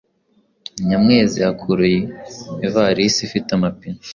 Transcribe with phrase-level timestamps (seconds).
[0.87, 1.99] Nyamwezi akuruye
[2.67, 3.99] ivarisi ifite amapine,